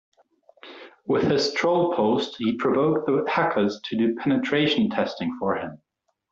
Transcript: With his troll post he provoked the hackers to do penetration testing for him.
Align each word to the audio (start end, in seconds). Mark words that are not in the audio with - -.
With 1.05 1.29
his 1.29 1.53
troll 1.53 1.93
post 1.93 2.37
he 2.39 2.57
provoked 2.57 3.05
the 3.05 3.23
hackers 3.29 3.79
to 3.83 3.95
do 3.95 4.15
penetration 4.15 4.89
testing 4.89 5.37
for 5.39 5.55
him. 5.57 5.79